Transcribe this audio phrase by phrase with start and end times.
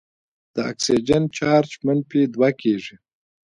[0.55, 2.95] د اکسیجن چارج منفي دوه کیږي.